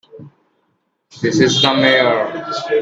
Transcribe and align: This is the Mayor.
This 1.21 1.39
is 1.39 1.61
the 1.61 1.75
Mayor. 1.75 2.49